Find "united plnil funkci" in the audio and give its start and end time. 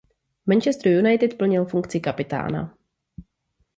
0.97-1.99